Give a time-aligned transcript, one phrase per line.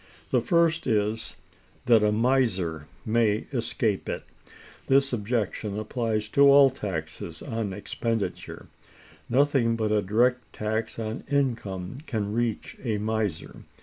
[0.31, 1.35] The first is,
[1.85, 4.23] that a miser may escape it.
[4.87, 8.65] This objection applies to all taxes on expenditure;
[9.29, 13.57] nothing but a direct tax on income can reach a miser.